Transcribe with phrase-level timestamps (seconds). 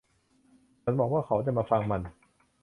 [0.83, 2.01] ฉันหวังว่าเขาจะมาฟังมัน